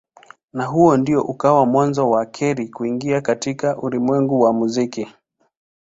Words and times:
Na 0.53 0.65
huu 0.65 0.97
ndio 0.97 1.21
ukawa 1.23 1.65
mwanzo 1.65 2.09
wa 2.09 2.25
Carey 2.25 2.67
kuingia 2.67 3.21
katika 3.21 3.77
ulimwengu 3.77 4.41
wa 4.41 4.53
muziki. 4.53 5.07